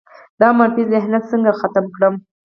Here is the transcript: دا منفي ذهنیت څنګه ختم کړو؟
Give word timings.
دا 0.39 0.49
منفي 0.57 0.83
ذهنیت 0.93 1.23
څنګه 1.31 1.51
ختم 1.59 1.85
کړو؟ 1.95 2.09